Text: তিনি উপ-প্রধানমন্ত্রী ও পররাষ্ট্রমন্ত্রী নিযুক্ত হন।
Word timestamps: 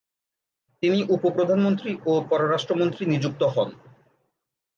তিনি 0.83 0.99
উপ-প্রধানমন্ত্রী 1.13 1.91
ও 2.05 2.21
পররাষ্ট্রমন্ত্রী 2.29 3.03
নিযুক্ত 3.05 3.41
হন। 3.53 3.69